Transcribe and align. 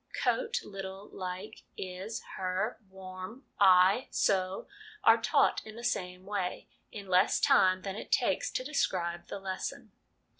'Coat, 0.23 0.61
little, 0.63 1.09
like, 1.09 1.61
is, 1.77 2.23
her, 2.35 2.79
warm, 2.89 3.45
I, 3.59 4.07
so/ 4.09 4.67
are 5.03 5.21
taught 5.21 5.61
in 5.63 5.75
the 5.75 5.83
same 5.83 6.25
way, 6.25 6.67
in 6.91 7.07
less 7.07 7.39
time 7.39 7.83
than 7.83 7.95
it 7.95 8.11
takes 8.11 8.49
to 8.53 8.63
describe 8.63 9.27
the 9.27 9.37
lesson. 9.37 9.91